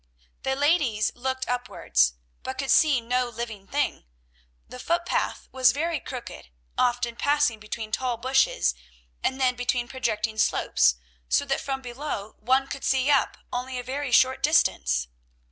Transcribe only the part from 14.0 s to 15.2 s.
short distance.